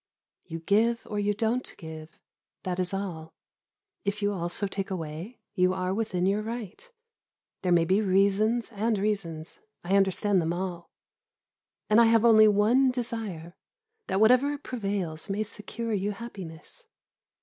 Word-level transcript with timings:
You 0.45 0.61
give 0.61 1.05
or 1.07 1.19
you 1.19 1.35
don't 1.35 1.75
give, 1.77 2.17
that 2.63 2.79
is 2.79 2.91
all; 2.91 3.35
if 4.03 4.23
you 4.23 4.33
also 4.33 4.65
take 4.65 4.89
away, 4.89 5.39
you 5.53 5.75
are 5.75 5.93
within 5.93 6.25
your 6.25 6.41
right. 6.41 6.91
There 7.61 7.71
may 7.71 7.85
be 7.85 8.01
reasons 8.01 8.71
and 8.71 8.97
reasons, 8.97 9.59
I 9.83 9.95
understand 9.95 10.41
them 10.41 10.53
all; 10.53 10.89
and 11.87 12.01
I 12.01 12.05
have 12.05 12.25
only 12.25 12.47
one 12.47 12.89
desire, 12.89 13.53
that 14.07 14.19
whatever 14.19 14.57
prevails 14.57 15.29
may 15.29 15.43
secure 15.43 15.93
you 15.93 16.13
happiness. 16.13 16.87